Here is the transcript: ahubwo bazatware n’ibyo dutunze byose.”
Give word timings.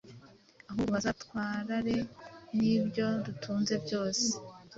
ahubwo 0.69 0.89
bazatware 0.95 1.95
n’ibyo 2.57 3.07
dutunze 3.25 3.73
byose.” 3.85 4.27